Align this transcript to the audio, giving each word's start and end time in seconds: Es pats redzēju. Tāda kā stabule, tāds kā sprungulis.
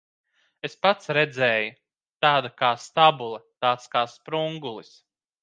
Es 0.69 0.75
pats 0.85 1.11
redzēju. 1.17 1.67
Tāda 2.27 2.51
kā 2.63 2.71
stabule, 2.87 3.43
tāds 3.67 3.93
kā 3.95 4.05
sprungulis. 4.17 4.91